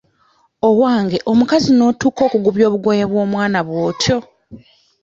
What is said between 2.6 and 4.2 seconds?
obugoye bw'omwana bw'otyo!